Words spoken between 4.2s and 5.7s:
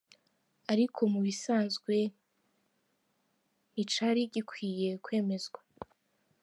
gikwiye kwemezwa.